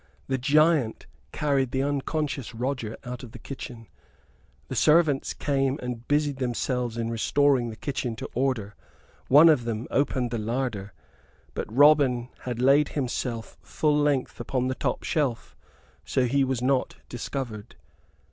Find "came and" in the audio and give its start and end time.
5.35-6.07